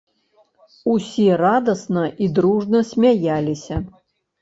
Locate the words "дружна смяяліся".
2.41-3.75